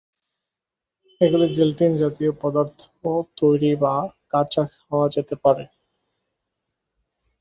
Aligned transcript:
এগুলি 1.21 1.47
জেলটিন-জাতীয় 1.55 2.31
পদার্থ 2.41 2.79
তৈরি 3.37 3.71
বা 3.75 3.93
কাঁচা 4.31 4.63
খাওয়া 4.75 5.07
যেতে 5.15 5.35
পারে। 5.43 5.63